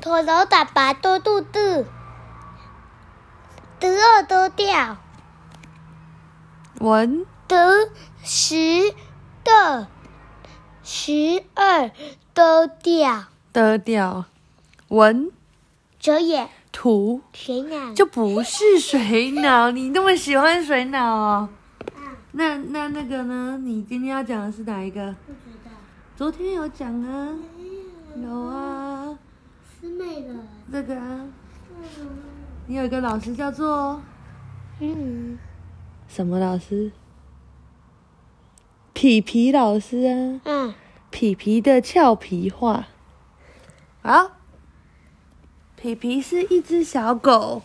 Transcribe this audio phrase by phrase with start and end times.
[0.00, 1.86] 头脑打白多肚子，
[3.78, 4.96] 得二都掉，
[6.80, 7.26] 文。
[7.46, 7.90] 得
[8.22, 8.94] 十
[9.42, 9.88] 的
[10.84, 11.90] 十二
[12.32, 14.26] 都掉，得掉，
[14.86, 15.32] 文。
[15.98, 17.22] 哲也图。
[17.32, 17.92] 水鸟。
[17.92, 21.48] 就不是水鸟，你那么喜欢水鸟哦？
[22.32, 23.58] 那那那个呢？
[23.60, 25.12] 你今天要讲的是哪一个？
[25.26, 25.70] 不知道，
[26.16, 27.34] 昨天有讲啊，
[28.14, 28.79] 有啊，
[29.80, 30.34] 是美的，
[30.70, 31.26] 这个啊，
[32.66, 34.02] 你有一个老师叫做？
[34.78, 35.38] 嗯，
[36.06, 36.92] 什么老师？
[38.92, 40.74] 皮皮老师啊，嗯，
[41.10, 42.88] 皮皮的俏皮话。
[44.02, 44.32] 好，
[45.76, 47.62] 皮皮是一只小狗，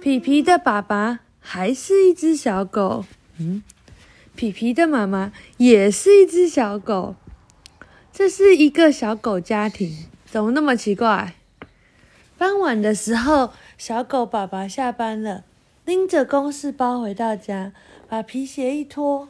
[0.00, 3.04] 皮皮的爸爸还是一只小狗。
[3.38, 3.62] 嗯，
[4.34, 7.14] 皮皮的妈妈也是一只小狗，
[8.10, 11.34] 这是一个小狗家庭，怎么那么奇怪？
[12.38, 15.42] 傍晚的时候，小狗爸爸下班了，
[15.84, 17.72] 拎着公事包回到家，
[18.08, 19.28] 把皮鞋一脱，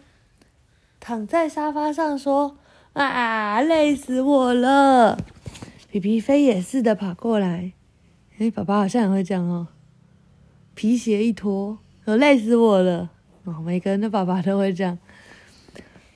[1.01, 2.59] 躺在沙发上说
[2.93, 5.17] ：“啊，累死我了！”
[5.91, 7.73] 皮皮飞也似的跑过来，
[8.39, 9.69] 哎，爸爸好像也会这样哦。
[10.75, 13.09] 皮鞋一脱，我累死我了。
[13.65, 14.99] 每个人的爸爸都会这样。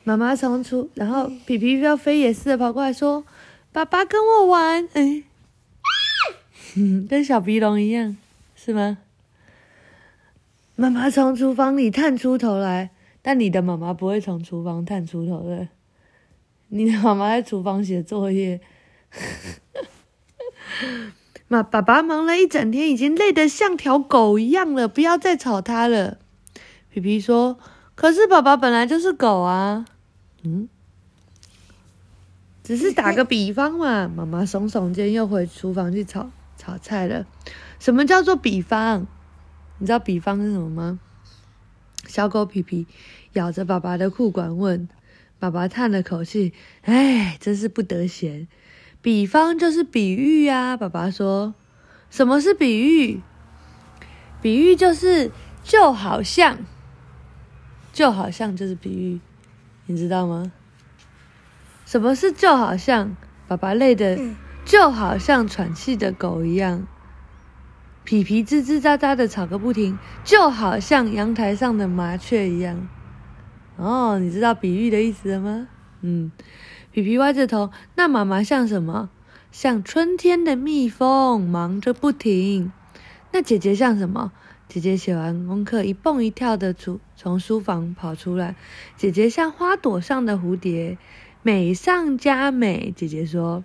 [0.04, 3.24] 妈妈从出，然后皮皮飞也似的跑过来说
[3.74, 5.24] ：“爸爸跟我玩。”哎，
[7.08, 8.16] 跟小鼻龙一样，
[8.54, 8.98] 是吗？
[10.76, 15.66] 妈妈从厨房里探出头来，但你的妈妈不会从厨房探出头的。
[16.68, 18.60] 你的妈妈在厨房写作业。
[21.48, 26.18] 妈，爸爸忙了一整天，已经累得像条狗一样了，不要再吵他了。
[26.90, 27.58] 皮皮说
[27.96, 29.84] ：“可是爸爸本来就是狗啊，
[30.44, 30.68] 嗯，
[32.64, 37.24] 只是打个比方嘛。”妈妈耸耸肩，又回厨房去炒炒菜了。
[37.78, 39.06] 什么叫做比方？
[39.78, 40.98] 你知道比方是什么吗？
[42.06, 42.86] 小狗皮皮
[43.34, 44.88] 咬着爸爸的裤管问。
[45.38, 46.52] 爸爸叹了口气
[46.82, 48.48] ：“哎，真是不得闲。
[49.02, 51.54] 比方就是比喻啊。”爸爸说
[52.10, 53.20] ：“什么是比喻？
[54.40, 55.30] 比喻就是
[55.62, 56.58] 就好像。”
[57.92, 59.20] 就好像就是比喻，
[59.86, 60.50] 你知道吗？
[61.84, 63.16] 什么是就好像？
[63.46, 64.18] 爸爸累得
[64.64, 66.86] 就好像喘气的狗一样，
[68.04, 72.88] 皮皮吱吱喳喳的吵个不停，就好像阳台上的麻雀一样。
[73.76, 75.68] 哦，你知道比喻的意思了吗？
[76.00, 76.32] 嗯，
[76.90, 79.10] 皮皮歪着头，那妈妈像什么？
[79.52, 82.72] 像春天的蜜蜂，忙着不停。
[83.30, 84.32] 那姐姐像什么？
[84.68, 88.56] 姐姐写完功课，一蹦一跳的出从书房跑出来。
[88.96, 90.96] 姐姐像花朵上的蝴蝶，
[91.44, 92.90] 美上加美。
[92.96, 93.62] 姐姐说：“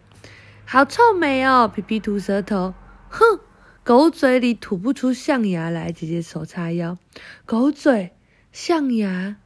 [0.68, 2.74] 好臭美哦！”皮皮吐舌头，
[3.08, 3.40] 哼，
[3.86, 5.90] 狗嘴里吐不出象牙来。
[5.94, 6.98] 姐姐手叉腰，
[7.46, 8.12] 狗嘴
[8.52, 9.38] 象牙，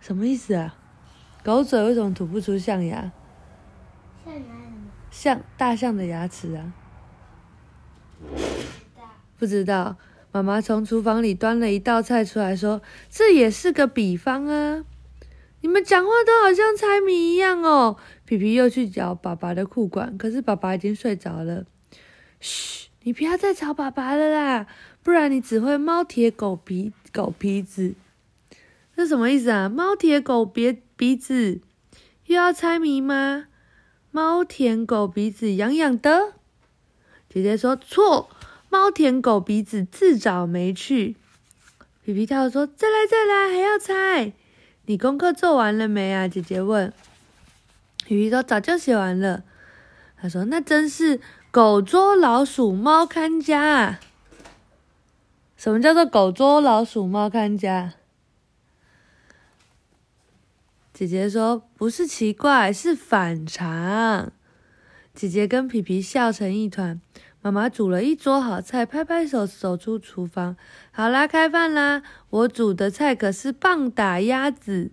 [0.00, 0.74] 什么意思啊？
[1.44, 3.12] 狗嘴为什么吐不出象牙？
[4.24, 4.90] 象牙什么？
[5.10, 6.72] 像大象的牙齿啊。
[9.38, 9.96] 不知道，
[10.32, 12.80] 妈妈从厨房里端了一道菜出来，说
[13.10, 14.86] ：“这也是个比方啊！
[15.66, 21.64] 你们讲话都好像猜谜一样哦。”皮皮又去咬爸爸的裤管，可是爸爸已经睡着了。
[22.38, 24.68] 嘘，你不要再吵爸爸了啦，
[25.02, 27.94] 不然你只会猫舔狗鼻狗鼻子。
[28.94, 29.68] 这什么意思啊？
[29.68, 31.60] 猫舔狗别鼻子，
[32.26, 33.48] 又要猜谜吗？
[34.12, 36.34] 猫舔狗鼻子痒痒的。
[37.28, 38.30] 姐姐说错。
[38.68, 41.16] 猫舔狗鼻子，自找没趣。
[42.04, 44.32] 皮皮跳说：“再来，再来，还要猜？
[44.86, 46.92] 你功课做完了没啊？”姐姐问。
[48.04, 49.44] 皮皮说：“早就写完了。”
[50.20, 51.20] 他说：“那真是
[51.50, 53.98] 狗捉老鼠，猫看家。
[55.56, 57.94] 什么叫做狗捉老鼠，猫看家？”
[60.94, 64.32] 姐姐说：“不是奇怪，是反常。”
[65.12, 67.00] 姐姐跟皮皮笑成一团。
[67.46, 70.56] 妈妈煮了一桌好菜，拍拍手走出厨房。
[70.90, 72.02] 好啦，开饭啦！
[72.28, 74.90] 我煮的菜可是棒打鸭子。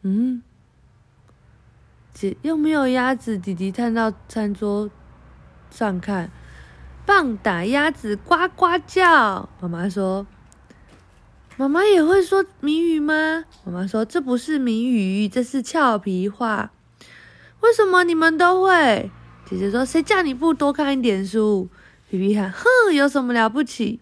[0.00, 0.42] 嗯，
[2.14, 3.36] 姐又没有鸭子。
[3.36, 4.90] 弟弟探到餐桌
[5.70, 6.30] 上看，
[7.04, 9.50] 棒打鸭子呱呱叫。
[9.60, 10.26] 妈妈说
[11.58, 16.72] ：“妈妈也会说谜语吗？”妈妈说：“这不是谜语，这是俏皮话。
[17.60, 19.10] 为什么你们都会？”
[19.48, 21.70] 姐姐说：“谁叫你不多看一点书？”
[22.10, 23.98] 皮皮喊：“哼，有什么了不起？”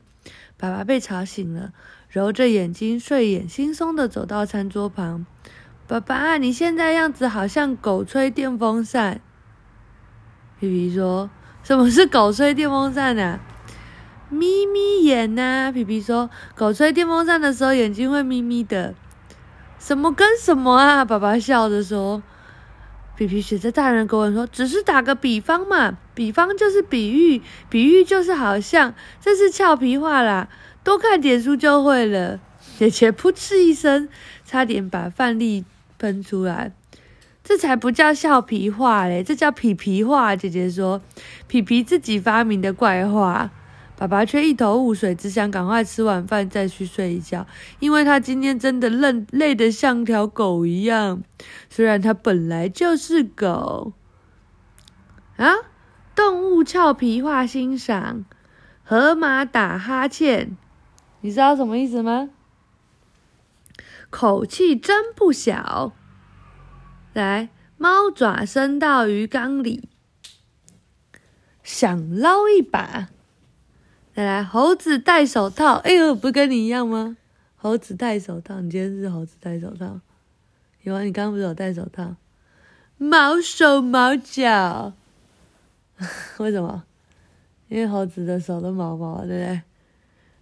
[0.58, 1.72] 爸爸被吵醒了，
[2.08, 5.24] 揉着眼睛，睡眼惺忪的走到餐桌旁。
[5.86, 9.20] 爸爸，你现在样子好像狗吹电风扇。
[10.58, 11.30] 皮皮说
[11.62, 13.38] ：“什么是狗吹电风扇啊？”
[14.28, 18.96] 眯眯眼呐、啊，皮皮说：“狗吹电风扇的时候，眼睛会眯眯的。”
[19.78, 21.04] 什么跟什么啊？
[21.04, 22.20] 爸爸笑着说。
[23.16, 27.40] 皮皮学着大人跟我说：“只是打个比方嘛，比方就是比喻，
[27.70, 30.48] 比喻就是好像，这是俏皮话啦。
[30.84, 32.38] 多看点书就会了。”
[32.78, 34.08] 姐姐噗嗤一声，
[34.44, 35.64] 差点把饭粒
[35.98, 36.72] 喷出来。
[37.42, 40.36] 这才不叫俏皮话嘞，这叫皮皮话。
[40.36, 41.00] 姐姐说
[41.48, 43.50] ：“皮皮自己发明的怪话。”
[43.98, 47.46] 爸爸却一头雾水，只想赶快吃完饭再去睡一觉，
[47.78, 51.22] 因为他今天真的累累得像条狗一样。
[51.70, 53.94] 虽然他本来就是狗
[55.36, 55.54] 啊！
[56.14, 58.24] 动物俏皮话欣赏：
[58.84, 60.56] 河马打哈欠，
[61.22, 62.28] 你知道什么意思吗？
[64.10, 65.92] 口气真不小。
[67.12, 67.48] 来，
[67.78, 69.88] 猫爪伸到鱼缸里，
[71.62, 73.08] 想捞一把。
[74.16, 75.74] 来来，猴子戴手套。
[75.74, 77.18] 哎呦，不跟你一样吗？
[77.56, 80.00] 猴子戴手套，你今天是猴子戴手套？
[80.84, 82.16] 有啊，你刚刚不是有戴手套？
[82.96, 84.94] 毛手毛脚，
[86.38, 86.84] 为什么？
[87.68, 89.62] 因为猴子的手都毛毛，对不对？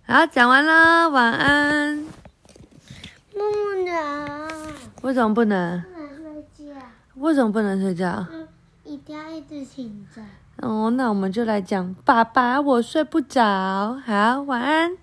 [0.07, 2.05] 好，讲完了，晚安。
[3.33, 3.41] 不
[3.85, 4.49] 能。
[5.03, 5.83] 为什么不能？
[5.83, 6.81] 不能睡觉。
[7.17, 8.25] 为什么不能睡觉？
[8.31, 8.47] 嗯，
[8.85, 10.23] 一定要一直醒着。
[10.65, 14.01] 哦，那我们就来讲，爸爸，我睡不着。
[14.07, 14.97] 好，晚安。